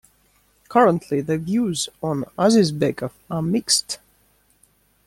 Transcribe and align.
Currently 0.67 1.21
the 1.21 1.37
views 1.37 1.87
on 2.01 2.25
Azizbekov 2.35 3.11
are 3.29 3.43
mixed. 3.43 3.99